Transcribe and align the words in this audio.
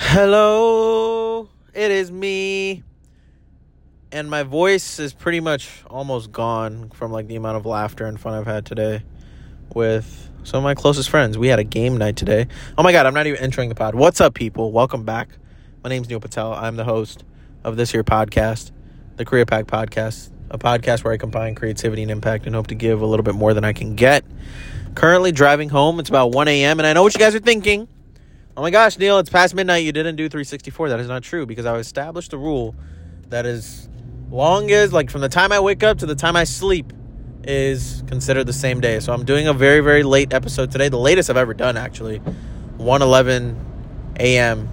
Hello, 0.00 1.48
it 1.74 1.90
is 1.90 2.12
me. 2.12 2.84
And 4.12 4.30
my 4.30 4.44
voice 4.44 5.00
is 5.00 5.12
pretty 5.12 5.40
much 5.40 5.82
almost 5.90 6.30
gone 6.30 6.90
from 6.90 7.10
like 7.10 7.26
the 7.26 7.34
amount 7.34 7.56
of 7.56 7.66
laughter 7.66 8.06
and 8.06 8.18
fun 8.18 8.32
I've 8.32 8.46
had 8.46 8.64
today 8.64 9.02
with 9.74 10.30
some 10.44 10.58
of 10.58 10.64
my 10.64 10.76
closest 10.76 11.10
friends. 11.10 11.36
We 11.36 11.48
had 11.48 11.58
a 11.58 11.64
game 11.64 11.96
night 11.96 12.14
today. 12.14 12.46
Oh 12.78 12.84
my 12.84 12.92
god, 12.92 13.06
I'm 13.06 13.12
not 13.12 13.26
even 13.26 13.40
entering 13.40 13.68
the 13.70 13.74
pod. 13.74 13.96
What's 13.96 14.20
up, 14.20 14.34
people? 14.34 14.70
Welcome 14.70 15.02
back. 15.02 15.30
My 15.82 15.90
name's 15.90 16.08
Neil 16.08 16.20
Patel. 16.20 16.54
I'm 16.54 16.76
the 16.76 16.84
host 16.84 17.24
of 17.64 17.76
this 17.76 17.90
here 17.90 18.04
podcast, 18.04 18.70
the 19.16 19.24
Career 19.24 19.46
Pack 19.46 19.66
Podcast, 19.66 20.30
a 20.48 20.58
podcast 20.58 21.02
where 21.02 21.12
I 21.12 21.16
combine 21.16 21.56
creativity 21.56 22.02
and 22.02 22.10
impact 22.10 22.46
and 22.46 22.54
hope 22.54 22.68
to 22.68 22.76
give 22.76 23.02
a 23.02 23.06
little 23.06 23.24
bit 23.24 23.34
more 23.34 23.52
than 23.52 23.64
I 23.64 23.72
can 23.72 23.96
get. 23.96 24.24
Currently 24.94 25.32
driving 25.32 25.68
home. 25.68 25.98
It's 25.98 26.08
about 26.08 26.30
1 26.30 26.46
a.m. 26.46 26.78
and 26.78 26.86
I 26.86 26.92
know 26.92 27.02
what 27.02 27.14
you 27.14 27.18
guys 27.18 27.34
are 27.34 27.40
thinking. 27.40 27.88
Oh 28.58 28.60
my 28.60 28.70
gosh, 28.70 28.98
Neil, 28.98 29.20
it's 29.20 29.30
past 29.30 29.54
midnight. 29.54 29.84
You 29.84 29.92
didn't 29.92 30.16
do 30.16 30.28
364. 30.28 30.88
That 30.88 30.98
is 30.98 31.06
not 31.06 31.22
true 31.22 31.46
because 31.46 31.64
I 31.64 31.76
established 31.76 32.32
a 32.32 32.36
rule 32.36 32.74
that 33.28 33.46
is 33.46 33.88
long 34.32 34.72
as, 34.72 34.92
like, 34.92 35.10
from 35.10 35.20
the 35.20 35.28
time 35.28 35.52
I 35.52 35.60
wake 35.60 35.84
up 35.84 35.98
to 35.98 36.06
the 36.06 36.16
time 36.16 36.34
I 36.34 36.42
sleep 36.42 36.92
is 37.44 38.02
considered 38.08 38.48
the 38.48 38.52
same 38.52 38.80
day. 38.80 38.98
So 38.98 39.12
I'm 39.12 39.24
doing 39.24 39.46
a 39.46 39.52
very, 39.52 39.78
very 39.78 40.02
late 40.02 40.34
episode 40.34 40.72
today. 40.72 40.88
The 40.88 40.98
latest 40.98 41.30
I've 41.30 41.36
ever 41.36 41.54
done, 41.54 41.76
actually. 41.76 42.18
1:11 42.78 43.54
a.m. 44.18 44.68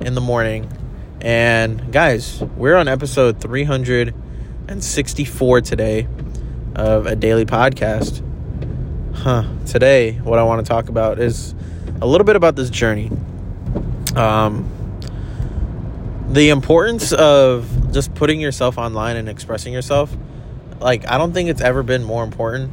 in 0.00 0.14
the 0.14 0.22
morning. 0.22 0.72
And 1.20 1.92
guys, 1.92 2.40
we're 2.56 2.76
on 2.76 2.88
episode 2.88 3.42
364 3.42 5.60
today 5.60 6.08
of 6.74 7.06
a 7.06 7.14
daily 7.14 7.44
podcast. 7.44 8.24
Huh. 9.14 9.44
Today, 9.66 10.12
what 10.12 10.38
I 10.38 10.44
want 10.44 10.64
to 10.64 10.68
talk 10.68 10.88
about 10.88 11.18
is 11.18 11.54
a 12.00 12.06
little 12.06 12.24
bit 12.24 12.36
about 12.36 12.56
this 12.56 12.70
journey. 12.70 13.10
Um, 14.16 14.68
the 16.28 16.50
importance 16.50 17.12
of 17.12 17.92
just 17.92 18.14
putting 18.14 18.40
yourself 18.40 18.78
online 18.78 19.16
and 19.16 19.28
expressing 19.28 19.72
yourself. 19.72 20.14
Like, 20.80 21.08
I 21.10 21.18
don't 21.18 21.32
think 21.32 21.48
it's 21.48 21.60
ever 21.60 21.82
been 21.82 22.04
more 22.04 22.22
important 22.22 22.72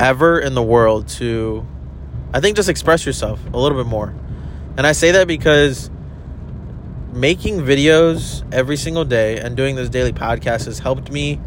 ever 0.00 0.40
in 0.40 0.54
the 0.54 0.62
world 0.62 1.06
to, 1.06 1.64
I 2.34 2.40
think, 2.40 2.56
just 2.56 2.68
express 2.68 3.06
yourself 3.06 3.40
a 3.52 3.58
little 3.58 3.78
bit 3.78 3.88
more. 3.88 4.12
And 4.76 4.86
I 4.86 4.92
say 4.92 5.12
that 5.12 5.28
because 5.28 5.90
making 7.12 7.60
videos 7.60 8.42
every 8.52 8.76
single 8.76 9.04
day 9.04 9.38
and 9.38 9.56
doing 9.56 9.76
this 9.76 9.88
daily 9.88 10.12
podcast 10.12 10.64
has 10.64 10.78
helped 10.80 11.10
me 11.10 11.38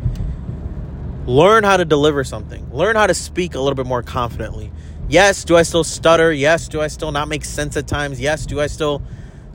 learn 1.26 1.64
how 1.64 1.76
to 1.76 1.86
deliver 1.86 2.24
something, 2.24 2.72
learn 2.72 2.96
how 2.96 3.08
to 3.08 3.14
speak 3.14 3.56
a 3.56 3.60
little 3.60 3.76
bit 3.76 3.88
more 3.88 4.04
confidently. 4.04 4.72
Yes, 5.08 5.44
do 5.44 5.56
I 5.56 5.64
still 5.64 5.84
stutter? 5.84 6.32
Yes, 6.32 6.68
do 6.68 6.82
I 6.82 6.88
still 6.88 7.12
not 7.12 7.28
make 7.28 7.46
sense 7.46 7.78
at 7.78 7.88
times? 7.88 8.20
Yes, 8.20 8.46
do 8.46 8.60
I 8.60 8.68
still 8.68 9.02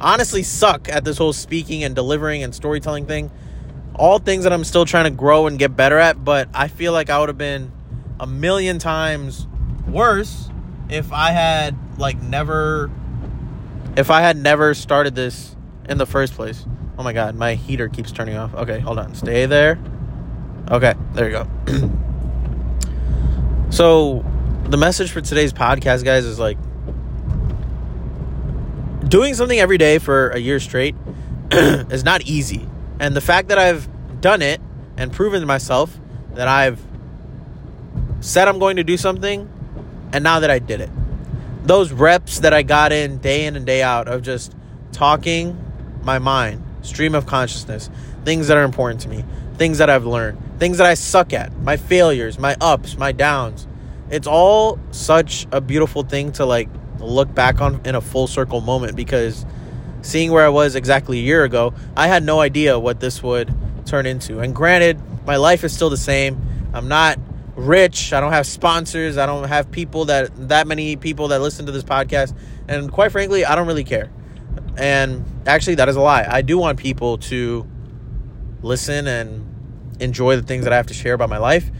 honestly 0.00 0.42
suck 0.42 0.88
at 0.88 1.04
this 1.04 1.18
whole 1.18 1.32
speaking 1.32 1.82
and 1.84 1.94
delivering 1.94 2.42
and 2.42 2.54
storytelling 2.54 3.06
thing? 3.06 3.30
All 3.94 4.18
things 4.18 4.44
that 4.44 4.52
I'm 4.52 4.64
still 4.64 4.84
trying 4.84 5.04
to 5.04 5.10
grow 5.10 5.46
and 5.46 5.58
get 5.58 5.76
better 5.76 5.98
at, 5.98 6.24
but 6.24 6.48
I 6.54 6.68
feel 6.68 6.92
like 6.92 7.10
I 7.10 7.18
would 7.18 7.28
have 7.28 7.38
been 7.38 7.72
a 8.18 8.26
million 8.26 8.78
times 8.78 9.46
worse 9.88 10.48
if 10.88 11.12
I 11.12 11.30
had 11.30 11.76
like 11.98 12.20
never 12.22 12.90
if 13.96 14.10
I 14.10 14.20
had 14.20 14.36
never 14.36 14.74
started 14.74 15.14
this 15.14 15.56
in 15.88 15.98
the 15.98 16.06
first 16.06 16.34
place. 16.34 16.64
Oh 16.96 17.02
my 17.02 17.12
god, 17.12 17.34
my 17.34 17.54
heater 17.54 17.88
keeps 17.88 18.12
turning 18.12 18.36
off. 18.36 18.54
Okay, 18.54 18.78
hold 18.78 18.98
on. 18.98 19.14
Stay 19.14 19.46
there. 19.46 19.78
Okay, 20.70 20.94
there 21.14 21.30
you 21.30 21.32
go. 21.32 21.90
so, 23.70 24.24
the 24.70 24.76
message 24.76 25.10
for 25.10 25.20
today's 25.20 25.52
podcast, 25.52 26.04
guys, 26.04 26.24
is 26.24 26.38
like 26.38 26.56
doing 29.08 29.34
something 29.34 29.58
every 29.58 29.78
day 29.78 29.98
for 29.98 30.30
a 30.30 30.38
year 30.38 30.60
straight 30.60 30.94
is 31.50 32.04
not 32.04 32.22
easy. 32.22 32.68
And 33.00 33.16
the 33.16 33.20
fact 33.20 33.48
that 33.48 33.58
I've 33.58 33.88
done 34.20 34.42
it 34.42 34.60
and 34.96 35.12
proven 35.12 35.40
to 35.40 35.46
myself 35.46 35.98
that 36.34 36.46
I've 36.46 36.80
said 38.20 38.46
I'm 38.46 38.60
going 38.60 38.76
to 38.76 38.84
do 38.84 38.96
something 38.96 39.50
and 40.12 40.22
now 40.22 40.38
that 40.38 40.50
I 40.50 40.60
did 40.60 40.80
it. 40.80 40.90
Those 41.64 41.90
reps 41.90 42.40
that 42.40 42.54
I 42.54 42.62
got 42.62 42.92
in 42.92 43.18
day 43.18 43.46
in 43.46 43.56
and 43.56 43.66
day 43.66 43.82
out 43.82 44.06
of 44.06 44.22
just 44.22 44.54
talking 44.92 45.58
my 46.04 46.20
mind, 46.20 46.62
stream 46.82 47.16
of 47.16 47.26
consciousness, 47.26 47.90
things 48.24 48.46
that 48.46 48.56
are 48.56 48.62
important 48.64 49.00
to 49.00 49.08
me, 49.08 49.24
things 49.56 49.78
that 49.78 49.90
I've 49.90 50.06
learned, 50.06 50.38
things 50.60 50.78
that 50.78 50.86
I 50.86 50.94
suck 50.94 51.32
at, 51.32 51.52
my 51.58 51.76
failures, 51.76 52.38
my 52.38 52.56
ups, 52.60 52.96
my 52.96 53.10
downs. 53.10 53.66
It's 54.10 54.26
all 54.26 54.78
such 54.90 55.46
a 55.52 55.60
beautiful 55.60 56.02
thing 56.02 56.32
to 56.32 56.44
like 56.44 56.68
look 56.98 57.34
back 57.34 57.60
on 57.60 57.80
in 57.84 57.94
a 57.94 58.00
full 58.00 58.26
circle 58.26 58.60
moment 58.60 58.96
because 58.96 59.46
seeing 60.02 60.30
where 60.32 60.44
I 60.44 60.48
was 60.48 60.74
exactly 60.74 61.18
a 61.18 61.22
year 61.22 61.44
ago, 61.44 61.74
I 61.96 62.08
had 62.08 62.24
no 62.24 62.40
idea 62.40 62.78
what 62.78 63.00
this 63.00 63.22
would 63.22 63.54
turn 63.86 64.06
into. 64.06 64.40
And 64.40 64.54
granted, 64.54 65.00
my 65.26 65.36
life 65.36 65.64
is 65.64 65.72
still 65.72 65.90
the 65.90 65.96
same. 65.96 66.40
I'm 66.72 66.88
not 66.88 67.18
rich. 67.56 68.12
I 68.12 68.20
don't 68.20 68.32
have 68.32 68.46
sponsors. 68.46 69.18
I 69.18 69.26
don't 69.26 69.48
have 69.48 69.70
people 69.70 70.06
that 70.06 70.48
that 70.48 70.66
many 70.66 70.96
people 70.96 71.28
that 71.28 71.40
listen 71.40 71.66
to 71.66 71.72
this 71.72 71.84
podcast. 71.84 72.36
And 72.68 72.90
quite 72.90 73.12
frankly, 73.12 73.44
I 73.44 73.54
don't 73.54 73.66
really 73.66 73.84
care. 73.84 74.10
And 74.76 75.24
actually, 75.46 75.76
that 75.76 75.88
is 75.88 75.96
a 75.96 76.00
lie. 76.00 76.26
I 76.28 76.42
do 76.42 76.58
want 76.58 76.78
people 76.78 77.18
to 77.18 77.66
listen 78.62 79.06
and 79.06 79.46
enjoy 80.00 80.36
the 80.36 80.42
things 80.42 80.64
that 80.64 80.72
I 80.72 80.76
have 80.76 80.86
to 80.86 80.94
share 80.94 81.14
about 81.14 81.28
my 81.28 81.38
life. 81.38 81.70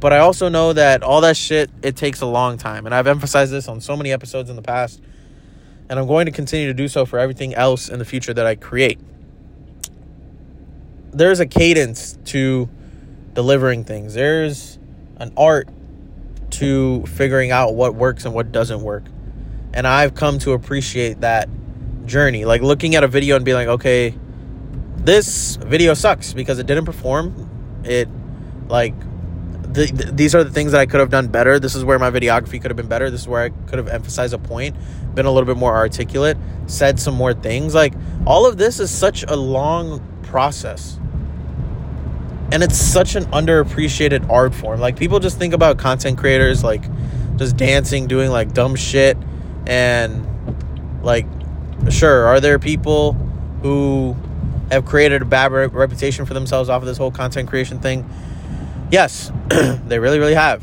But 0.00 0.14
I 0.14 0.18
also 0.18 0.48
know 0.48 0.72
that 0.72 1.02
all 1.02 1.20
that 1.20 1.36
shit, 1.36 1.70
it 1.82 1.94
takes 1.94 2.22
a 2.22 2.26
long 2.26 2.56
time. 2.56 2.86
And 2.86 2.94
I've 2.94 3.06
emphasized 3.06 3.52
this 3.52 3.68
on 3.68 3.80
so 3.80 3.96
many 3.96 4.12
episodes 4.12 4.48
in 4.48 4.56
the 4.56 4.62
past. 4.62 5.00
And 5.90 5.98
I'm 5.98 6.06
going 6.06 6.26
to 6.26 6.32
continue 6.32 6.66
to 6.68 6.74
do 6.74 6.88
so 6.88 7.04
for 7.04 7.18
everything 7.18 7.54
else 7.54 7.88
in 7.88 7.98
the 7.98 8.04
future 8.04 8.32
that 8.32 8.46
I 8.46 8.54
create. 8.54 8.98
There's 11.12 11.40
a 11.40 11.46
cadence 11.46 12.18
to 12.26 12.68
delivering 13.34 13.84
things, 13.84 14.14
there's 14.14 14.78
an 15.18 15.32
art 15.36 15.68
to 16.50 17.04
figuring 17.06 17.50
out 17.50 17.74
what 17.74 17.94
works 17.94 18.24
and 18.24 18.34
what 18.34 18.52
doesn't 18.52 18.80
work. 18.80 19.04
And 19.72 19.86
I've 19.86 20.14
come 20.14 20.38
to 20.40 20.52
appreciate 20.52 21.20
that 21.20 21.48
journey. 22.06 22.44
Like 22.44 22.62
looking 22.62 22.94
at 22.94 23.04
a 23.04 23.08
video 23.08 23.36
and 23.36 23.44
being 23.44 23.56
like, 23.56 23.68
okay, 23.68 24.14
this 24.96 25.56
video 25.56 25.94
sucks 25.94 26.32
because 26.32 26.58
it 26.58 26.66
didn't 26.66 26.84
perform. 26.84 27.82
It 27.84 28.08
like 28.68 28.94
the, 29.72 29.86
the, 29.86 30.12
these 30.12 30.34
are 30.34 30.42
the 30.42 30.50
things 30.50 30.72
that 30.72 30.80
I 30.80 30.86
could 30.86 31.00
have 31.00 31.10
done 31.10 31.28
better. 31.28 31.58
This 31.58 31.74
is 31.74 31.84
where 31.84 31.98
my 31.98 32.10
videography 32.10 32.60
could 32.60 32.70
have 32.70 32.76
been 32.76 32.88
better. 32.88 33.10
This 33.10 33.22
is 33.22 33.28
where 33.28 33.42
I 33.42 33.48
could 33.48 33.78
have 33.78 33.88
emphasized 33.88 34.34
a 34.34 34.38
point, 34.38 34.76
been 35.14 35.26
a 35.26 35.30
little 35.30 35.46
bit 35.46 35.56
more 35.56 35.76
articulate, 35.76 36.36
said 36.66 36.98
some 36.98 37.14
more 37.14 37.34
things. 37.34 37.74
Like 37.74 37.94
all 38.26 38.46
of 38.46 38.58
this 38.58 38.80
is 38.80 38.90
such 38.90 39.22
a 39.24 39.36
long 39.36 40.06
process. 40.22 40.98
And 42.52 42.64
it's 42.64 42.76
such 42.76 43.14
an 43.14 43.24
underappreciated 43.26 44.28
art 44.28 44.54
form. 44.54 44.80
Like 44.80 44.98
people 44.98 45.20
just 45.20 45.38
think 45.38 45.54
about 45.54 45.78
content 45.78 46.18
creators 46.18 46.64
like 46.64 46.82
just 47.36 47.56
dancing, 47.56 48.08
doing 48.08 48.30
like 48.30 48.52
dumb 48.52 48.74
shit 48.74 49.16
and 49.66 50.26
like 51.02 51.26
sure, 51.90 52.26
are 52.26 52.40
there 52.40 52.58
people 52.58 53.12
who 53.62 54.16
have 54.70 54.84
created 54.84 55.22
a 55.22 55.24
bad 55.24 55.52
re- 55.52 55.66
reputation 55.66 56.26
for 56.26 56.34
themselves 56.34 56.68
off 56.68 56.82
of 56.82 56.86
this 56.86 56.98
whole 56.98 57.10
content 57.10 57.48
creation 57.48 57.78
thing? 57.78 58.08
Yes, 58.90 59.30
they 59.48 59.98
really, 59.98 60.18
really 60.18 60.34
have. 60.34 60.62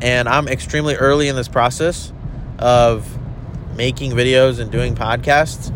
And 0.00 0.28
I'm 0.28 0.48
extremely 0.48 0.94
early 0.96 1.28
in 1.28 1.36
this 1.36 1.48
process 1.48 2.12
of 2.58 3.18
making 3.76 4.12
videos 4.12 4.58
and 4.60 4.70
doing 4.70 4.94
podcasts. 4.94 5.72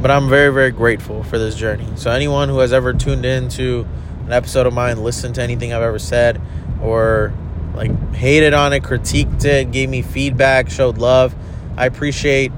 But 0.00 0.10
I'm 0.10 0.28
very, 0.28 0.52
very 0.52 0.70
grateful 0.70 1.22
for 1.22 1.38
this 1.38 1.56
journey. 1.56 1.88
So, 1.96 2.10
anyone 2.10 2.48
who 2.48 2.58
has 2.58 2.72
ever 2.72 2.92
tuned 2.92 3.24
into 3.24 3.86
an 4.26 4.32
episode 4.32 4.66
of 4.66 4.74
mine, 4.74 5.02
listened 5.02 5.36
to 5.36 5.42
anything 5.42 5.72
I've 5.72 5.82
ever 5.82 5.98
said, 5.98 6.40
or 6.82 7.32
like 7.74 8.14
hated 8.14 8.52
on 8.52 8.72
it, 8.72 8.82
critiqued 8.82 9.44
it, 9.44 9.70
gave 9.72 9.88
me 9.88 10.02
feedback, 10.02 10.70
showed 10.70 10.98
love, 10.98 11.34
I 11.76 11.86
appreciate 11.86 12.52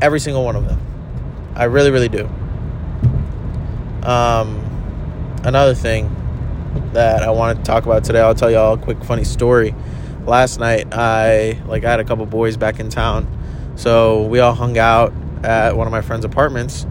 every 0.00 0.20
single 0.20 0.44
one 0.44 0.56
of 0.56 0.66
them. 0.66 0.80
I 1.54 1.64
really, 1.64 1.90
really 1.90 2.08
do. 2.08 2.28
Um, 4.04 4.60
another 5.44 5.74
thing 5.74 6.14
that 6.92 7.22
I 7.22 7.30
wanted 7.30 7.58
to 7.58 7.62
talk 7.64 7.86
about 7.86 8.04
today, 8.04 8.20
I'll 8.20 8.34
tell 8.34 8.50
y'all 8.50 8.74
a 8.74 8.78
quick 8.78 9.02
funny 9.04 9.24
story. 9.24 9.74
Last 10.26 10.58
night, 10.58 10.92
I 10.92 11.58
like 11.66 11.84
I 11.84 11.90
had 11.90 12.00
a 12.00 12.04
couple 12.04 12.24
boys 12.26 12.56
back 12.56 12.80
in 12.80 12.88
town, 12.88 13.26
so 13.76 14.22
we 14.22 14.40
all 14.40 14.54
hung 14.54 14.78
out 14.78 15.12
at 15.42 15.76
one 15.76 15.86
of 15.86 15.90
my 15.90 16.00
friend's 16.00 16.24
apartments, 16.24 16.86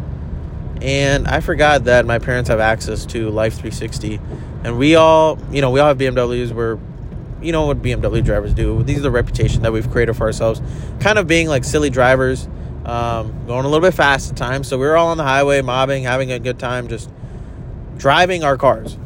and 0.81 1.27
I 1.27 1.39
forgot 1.39 1.85
that 1.85 2.05
my 2.05 2.19
parents 2.19 2.49
have 2.49 2.59
access 2.59 3.05
to 3.07 3.29
Life 3.29 3.53
360, 3.53 4.19
and 4.63 4.77
we 4.77 4.95
all, 4.95 5.39
you 5.51 5.61
know, 5.61 5.71
we 5.71 5.79
all 5.79 5.87
have 5.87 5.97
BMWs. 5.97 6.51
We're 6.51 6.77
you 7.43 7.51
know 7.51 7.67
what 7.67 7.81
BMW 7.81 8.23
drivers 8.23 8.53
do. 8.53 8.83
These 8.83 8.99
are 8.99 9.01
the 9.01 9.11
reputation 9.11 9.63
that 9.63 9.73
we've 9.73 9.89
created 9.89 10.13
for 10.13 10.25
ourselves, 10.25 10.61
kind 10.99 11.19
of 11.19 11.27
being 11.27 11.47
like 11.47 11.63
silly 11.63 11.89
drivers, 11.89 12.47
um, 12.85 13.45
going 13.47 13.65
a 13.65 13.69
little 13.69 13.85
bit 13.85 13.93
fast 13.93 14.31
at 14.31 14.37
times. 14.37 14.67
So 14.67 14.77
we 14.77 14.85
were 14.85 14.97
all 14.97 15.07
on 15.07 15.17
the 15.17 15.23
highway, 15.23 15.61
mobbing, 15.61 16.03
having 16.03 16.31
a 16.31 16.39
good 16.39 16.59
time, 16.59 16.87
just 16.87 17.09
driving 17.97 18.43
our 18.43 18.57
cars. 18.57 18.97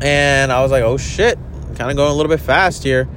And 0.00 0.52
I 0.52 0.62
was 0.62 0.70
like, 0.70 0.82
oh 0.82 0.96
shit, 0.96 1.38
kind 1.76 1.90
of 1.90 1.96
going 1.96 2.10
a 2.10 2.14
little 2.14 2.30
bit 2.30 2.40
fast 2.40 2.82
here. 2.82 3.08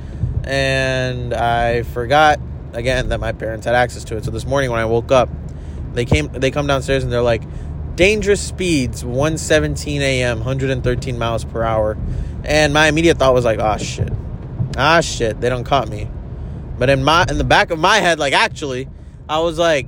And 0.43 1.33
I 1.33 1.83
forgot 1.83 2.39
again 2.73 3.09
that 3.09 3.19
my 3.19 3.31
parents 3.31 3.65
had 3.65 3.75
access 3.75 4.03
to 4.05 4.17
it. 4.17 4.25
So 4.25 4.31
this 4.31 4.45
morning 4.45 4.71
when 4.71 4.79
I 4.79 4.85
woke 4.85 5.11
up, 5.11 5.29
they 5.93 6.05
came 6.05 6.27
they 6.27 6.51
come 6.51 6.67
downstairs 6.67 7.03
and 7.03 7.11
they're 7.11 7.21
like, 7.21 7.43
dangerous 7.95 8.41
speeds, 8.41 9.03
117 9.03 10.01
a.m., 10.01 10.37
113 10.37 11.17
miles 11.17 11.43
per 11.43 11.63
hour. 11.63 11.97
And 12.45 12.73
my 12.73 12.87
immediate 12.87 13.17
thought 13.17 13.33
was 13.33 13.45
like, 13.45 13.59
oh 13.59 13.77
shit. 13.77 14.11
Ah 14.77 15.01
shit, 15.01 15.41
they 15.41 15.49
don't 15.49 15.65
caught 15.65 15.89
me. 15.89 16.09
But 16.77 16.89
in 16.89 17.03
my 17.03 17.25
in 17.29 17.37
the 17.37 17.43
back 17.43 17.71
of 17.71 17.79
my 17.79 17.97
head, 17.97 18.17
like 18.17 18.33
actually, 18.33 18.87
I 19.29 19.39
was 19.39 19.59
like, 19.59 19.87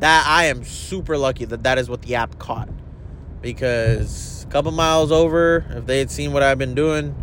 that 0.00 0.26
I 0.26 0.46
am 0.46 0.62
super 0.62 1.16
lucky 1.16 1.46
that 1.46 1.62
that 1.62 1.78
is 1.78 1.88
what 1.88 2.02
the 2.02 2.16
app 2.16 2.38
caught. 2.38 2.68
Because 3.40 4.44
a 4.44 4.46
couple 4.52 4.72
miles 4.72 5.10
over, 5.10 5.64
if 5.70 5.86
they 5.86 5.98
had 5.98 6.10
seen 6.10 6.32
what 6.32 6.42
I've 6.42 6.58
been 6.58 6.74
doing, 6.74 7.14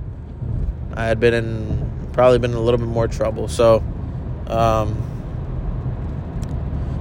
I 0.96 1.06
had 1.06 1.20
been 1.20 1.36
in 1.36 2.10
probably 2.14 2.40
been 2.40 2.50
in 2.50 2.58
a 2.58 2.62
little 2.62 2.80
bit 2.80 2.88
more 2.88 3.08
trouble. 3.08 3.48
So 3.48 3.84
um 4.48 5.04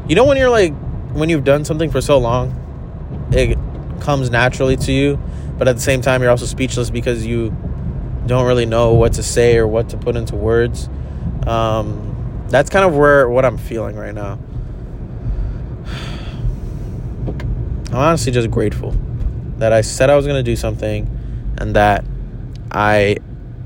you 0.09 0.15
know 0.15 0.27
when 0.27 0.37
you're 0.37 0.51
like 0.51 0.75
when 1.13 1.31
you've 1.31 1.45
done 1.45 1.65
something 1.65 1.91
for 1.91 2.03
so 2.03 2.19
long, 2.19 3.29
it 3.33 3.57
comes 4.01 4.29
naturally 4.29 4.77
to 4.77 4.93
you, 4.93 5.19
but 5.57 5.69
at 5.69 5.77
the 5.77 5.81
same 5.81 6.03
time 6.03 6.21
you're 6.21 6.31
also 6.31 6.45
speechless 6.45 6.91
because 6.91 7.25
you 7.25 7.57
don't 8.27 8.47
really 8.47 8.67
know 8.67 8.93
what 8.93 9.15
to 9.15 9.23
say 9.23 9.57
or 9.57 9.67
what 9.67 9.89
to 9.91 9.97
put 9.97 10.17
into 10.17 10.37
words. 10.37 10.91
Um, 11.47 12.16
that's 12.49 12.71
kind 12.71 12.85
of 12.85 12.95
where 12.95 13.29
what 13.29 13.45
I'm 13.45 13.59
feeling 13.59 13.97
right 13.97 14.15
now. 14.15 14.39
I'm 17.89 18.03
honestly 18.03 18.33
just 18.33 18.51
grateful 18.51 18.95
that 19.59 19.73
I 19.73 19.81
said 19.81 20.11
I 20.11 20.17
was 20.17 20.27
going 20.27 20.39
to 20.39 20.43
do 20.43 20.57
something 20.57 21.55
and 21.59 21.75
that 21.77 22.05
I 22.71 23.17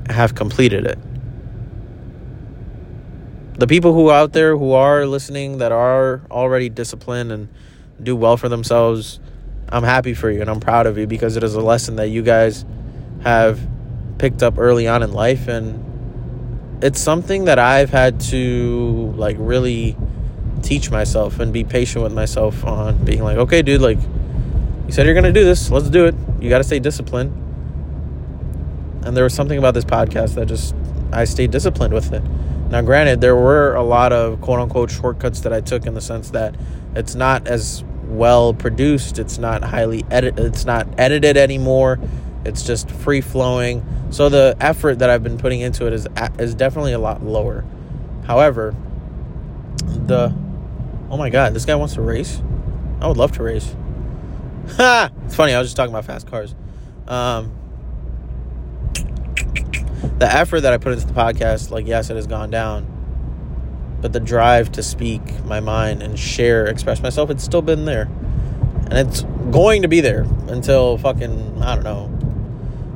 have 0.09 0.35
completed 0.35 0.85
it. 0.85 0.97
The 3.59 3.67
people 3.67 3.93
who 3.93 4.09
out 4.09 4.33
there 4.33 4.57
who 4.57 4.71
are 4.71 5.05
listening 5.05 5.59
that 5.59 5.71
are 5.71 6.21
already 6.31 6.69
disciplined 6.69 7.31
and 7.31 7.49
do 8.01 8.15
well 8.15 8.37
for 8.37 8.49
themselves, 8.49 9.19
I'm 9.69 9.83
happy 9.83 10.13
for 10.13 10.31
you 10.31 10.41
and 10.41 10.49
I'm 10.49 10.59
proud 10.59 10.87
of 10.87 10.97
you 10.97 11.05
because 11.05 11.37
it 11.37 11.43
is 11.43 11.53
a 11.53 11.61
lesson 11.61 11.97
that 11.97 12.07
you 12.07 12.23
guys 12.23 12.65
have 13.23 13.59
picked 14.17 14.41
up 14.41 14.57
early 14.57 14.87
on 14.87 15.03
in 15.03 15.11
life 15.11 15.47
and 15.47 15.90
it's 16.81 16.99
something 16.99 17.45
that 17.45 17.59
I've 17.59 17.89
had 17.89 18.19
to 18.31 19.13
like 19.15 19.35
really 19.39 19.95
teach 20.61 20.91
myself 20.91 21.39
and 21.39 21.53
be 21.53 21.63
patient 21.63 22.03
with 22.03 22.13
myself 22.13 22.63
on 22.65 23.03
being 23.03 23.23
like, 23.23 23.37
okay, 23.37 23.61
dude, 23.61 23.81
like 23.81 23.99
you 24.87 24.91
said 24.91 25.05
you're 25.05 25.15
gonna 25.15 25.31
do 25.31 25.43
this, 25.43 25.69
let's 25.69 25.89
do 25.89 26.05
it. 26.05 26.15
You 26.39 26.49
gotta 26.49 26.63
stay 26.63 26.79
disciplined. 26.79 27.37
And 29.05 29.15
there 29.15 29.23
was 29.23 29.33
something 29.33 29.57
about 29.57 29.73
this 29.73 29.85
podcast 29.85 30.35
that 30.35 30.47
just 30.47 30.75
I 31.11 31.25
stayed 31.25 31.51
disciplined 31.51 31.93
with 31.93 32.13
it. 32.13 32.23
Now, 32.69 32.81
granted, 32.81 33.19
there 33.19 33.35
were 33.35 33.75
a 33.75 33.83
lot 33.83 34.13
of 34.13 34.39
quote 34.41 34.59
unquote 34.59 34.89
shortcuts 34.89 35.41
that 35.41 35.53
I 35.53 35.61
took 35.61 35.85
in 35.85 35.93
the 35.93 36.01
sense 36.01 36.29
that 36.31 36.55
it's 36.95 37.15
not 37.15 37.47
as 37.47 37.83
well 38.05 38.53
produced, 38.53 39.19
it's 39.19 39.37
not 39.37 39.63
highly 39.63 40.05
edit, 40.09 40.39
it's 40.39 40.65
not 40.65 40.87
edited 40.97 41.37
anymore. 41.37 41.99
It's 42.43 42.63
just 42.63 42.89
free 42.89 43.21
flowing. 43.21 43.85
So 44.11 44.27
the 44.27 44.57
effort 44.59 44.99
that 44.99 45.09
I've 45.09 45.23
been 45.23 45.37
putting 45.37 45.61
into 45.61 45.87
it 45.87 45.93
is 45.93 46.07
is 46.37 46.53
definitely 46.53 46.91
a 46.91 46.99
lot 46.99 47.23
lower. 47.23 47.63
However, 48.27 48.75
the 49.85 50.33
oh 51.09 51.17
my 51.17 51.29
god, 51.29 51.53
this 51.53 51.65
guy 51.65 51.75
wants 51.75 51.93
to 51.95 52.01
race. 52.01 52.41
I 52.99 53.07
would 53.07 53.17
love 53.17 53.31
to 53.33 53.43
race. 53.43 53.73
Ha! 54.75 55.09
It's 55.25 55.35
funny. 55.35 55.53
I 55.53 55.59
was 55.59 55.69
just 55.69 55.77
talking 55.77 55.93
about 55.93 56.05
fast 56.05 56.27
cars. 56.27 56.53
Um, 57.07 57.53
the 60.19 60.29
effort 60.29 60.61
that 60.61 60.73
I 60.73 60.77
put 60.77 60.91
into 60.91 61.07
the 61.07 61.13
podcast, 61.13 61.71
like 61.71 61.87
yes, 61.87 62.09
it 62.09 62.17
has 62.17 62.27
gone 62.27 62.51
down, 62.51 62.85
but 64.01 64.11
the 64.11 64.19
drive 64.19 64.73
to 64.73 64.83
speak 64.83 65.21
my 65.45 65.61
mind 65.61 66.03
and 66.03 66.19
share, 66.19 66.65
express 66.67 67.01
myself, 67.01 67.29
it's 67.29 67.45
still 67.45 67.61
been 67.61 67.85
there, 67.85 68.09
and 68.89 68.93
it's 68.93 69.23
going 69.51 69.83
to 69.83 69.87
be 69.87 70.01
there 70.01 70.25
until 70.47 70.97
fucking 70.97 71.61
I 71.61 71.75
don't 71.75 71.85
know 71.85 72.20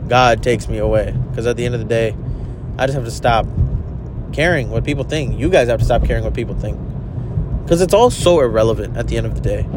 God 0.08 0.44
takes 0.44 0.68
me 0.68 0.78
away. 0.78 1.16
Because 1.30 1.48
at 1.48 1.58
the 1.58 1.66
end 1.66 1.76
of 1.76 1.82
the 1.82 1.88
day, 1.88 2.16
I 2.78 2.86
just 2.86 2.96
have 2.96 3.06
to 3.06 3.12
stop 3.12 3.46
caring 4.34 4.70
what 4.70 4.84
people 4.84 5.04
think. 5.04 5.40
You 5.40 5.50
guys 5.50 5.68
have 5.68 5.80
to 5.80 5.86
stop 5.86 6.06
caring 6.06 6.24
what 6.24 6.34
people 6.34 6.56
think. 6.56 6.78
Because 7.64 7.82
it's 7.82 7.94
all 7.94 8.10
so 8.10 8.42
irrelevant 8.42 8.98
at 8.98 9.08
the 9.08 9.18
end 9.18 9.26
of 9.26 9.36
the 9.36 9.42
day. 9.42 9.68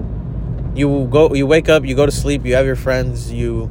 You 0.75 1.09
go, 1.11 1.33
you 1.35 1.47
wake 1.47 1.69
up, 1.69 1.85
you 1.85 1.95
go 1.95 2.07
to 2.07 2.13
sleep, 2.13 2.45
you 2.45 2.55
have 2.55 2.67
your 2.67 2.77
friends, 2.77 3.33
you 3.33 3.71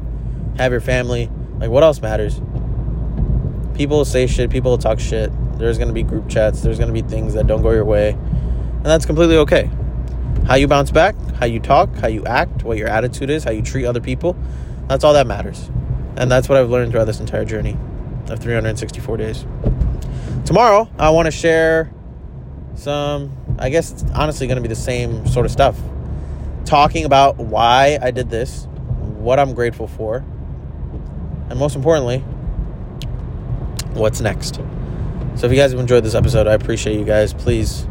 have 0.57 0.71
your 0.71 0.81
family. 0.81 1.30
Like, 1.59 1.69
what 1.69 1.83
else 1.83 2.01
matters? 2.01 2.42
People 3.75 4.04
say 4.06 4.25
shit, 4.27 4.50
people 4.50 4.77
talk 4.77 5.00
shit. 5.00 5.31
There's 5.59 5.77
gonna 5.77 5.94
be 5.94 6.04
group 6.04 6.30
chats, 6.30 6.62
there's 6.62 6.80
gonna 6.80 6.94
be 6.94 7.01
things 7.01 7.33
that 7.36 7.48
don't 7.48 7.62
go 7.62 7.71
your 7.71 7.86
way. 7.86 8.09
And 8.09 8.86
that's 8.86 9.06
completely 9.06 9.38
okay. 9.38 9.69
How 10.48 10.56
you 10.56 10.68
bounce 10.68 10.92
back, 10.92 11.15
how 11.39 11.45
you 11.45 11.59
talk, 11.59 11.94
how 11.95 12.07
you 12.07 12.25
act, 12.25 12.63
what 12.63 12.77
your 12.77 12.88
attitude 12.88 13.30
is, 13.30 13.44
how 13.44 13.51
you 13.51 13.62
treat 13.62 13.86
other 13.86 14.01
people, 14.01 14.36
that's 14.88 15.04
all 15.04 15.13
that 15.13 15.27
matters. 15.27 15.69
And 16.18 16.31
that's 16.31 16.50
what 16.50 16.58
I've 16.58 16.69
learned 16.69 16.92
throughout 16.92 17.06
this 17.06 17.19
entire 17.19 17.46
journey 17.46 17.78
of 18.28 18.40
364 18.40 19.18
days. 19.18 19.46
Tomorrow, 20.46 20.90
I 20.98 21.12
want 21.12 21.28
to 21.28 21.31
share 21.31 21.92
some, 22.75 23.31
I 23.60 23.69
guess 23.69 23.92
it's 23.92 24.04
honestly 24.16 24.48
going 24.48 24.56
to 24.58 24.62
be 24.62 24.68
the 24.68 24.75
same 24.75 25.28
sort 25.28 25.46
of 25.46 25.52
stuff. 25.52 25.80
Talking 26.66 27.06
about 27.06 27.38
why 27.38 28.00
I 28.02 28.12
did 28.12 28.30
this, 28.30 28.66
what 29.00 29.40
I'm 29.40 29.54
grateful 29.54 29.88
for, 29.88 30.25
and 31.50 31.60
most 31.60 31.75
importantly, 31.75 32.19
what's 33.94 34.19
next. 34.19 34.56
So 35.36 35.46
if 35.46 35.52
you 35.52 35.58
guys 35.58 35.72
have 35.72 35.80
enjoyed 35.80 36.04
this 36.04 36.16
episode, 36.16 36.48
I 36.48 36.54
appreciate 36.54 36.98
you 36.98 37.06
guys. 37.06 37.34
Please 37.34 37.88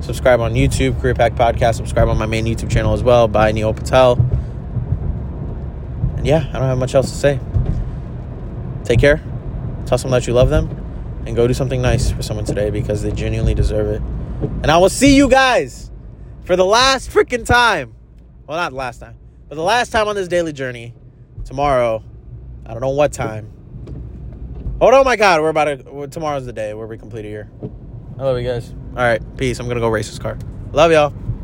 subscribe 0.00 0.40
on 0.40 0.54
YouTube, 0.54 1.00
Career 1.00 1.14
Pack 1.14 1.34
Podcast. 1.34 1.74
Subscribe 1.74 2.08
on 2.08 2.16
my 2.16 2.26
main 2.26 2.46
YouTube 2.46 2.70
channel 2.70 2.94
as 2.94 3.02
well 3.02 3.28
by 3.28 3.52
Neil 3.52 3.74
Patel. 3.74 4.14
And 6.16 6.26
yeah, 6.26 6.48
I 6.48 6.52
don't 6.52 6.62
have 6.62 6.78
much 6.78 6.94
else 6.94 7.10
to 7.10 7.16
say. 7.16 7.38
Take 8.86 9.00
care. 9.00 9.20
Tell 9.84 9.98
someone 9.98 10.20
that 10.20 10.26
you 10.26 10.32
love 10.32 10.48
them. 10.48 10.70
And 11.26 11.34
go 11.34 11.48
do 11.48 11.54
something 11.54 11.82
nice 11.82 12.12
for 12.12 12.22
someone 12.22 12.46
today 12.46 12.70
because 12.70 13.02
they 13.02 13.10
genuinely 13.10 13.52
deserve 13.52 13.88
it. 13.88 14.00
And 14.62 14.70
I 14.70 14.78
will 14.78 14.88
see 14.88 15.16
you 15.16 15.28
guys 15.28 15.90
for 16.44 16.54
the 16.54 16.64
last 16.64 17.10
freaking 17.10 17.44
time. 17.44 17.94
Well, 18.46 18.56
not 18.56 18.70
the 18.70 18.76
last 18.76 19.00
time, 19.00 19.16
but 19.48 19.56
the 19.56 19.62
last 19.62 19.90
time 19.90 20.06
on 20.06 20.14
this 20.14 20.28
daily 20.28 20.52
journey 20.52 20.94
tomorrow. 21.44 22.04
I 22.64 22.72
don't 22.72 22.80
know 22.80 22.90
what 22.90 23.12
time. 23.12 23.50
Oh, 24.80 24.88
oh 24.92 25.02
my 25.02 25.16
God, 25.16 25.40
we're 25.40 25.48
about 25.48 25.64
to. 25.64 26.06
Tomorrow's 26.06 26.46
the 26.46 26.52
day 26.52 26.72
where 26.74 26.86
we 26.86 26.96
complete 26.96 27.24
a 27.24 27.28
year. 27.28 27.50
I 28.18 28.22
love 28.22 28.38
you 28.38 28.46
guys. 28.46 28.72
All 28.90 29.02
right, 29.02 29.20
peace. 29.36 29.58
I'm 29.58 29.66
gonna 29.66 29.80
go 29.80 29.88
race 29.88 30.08
this 30.08 30.18
car. 30.20 30.38
Love 30.72 30.92
y'all. 30.92 31.12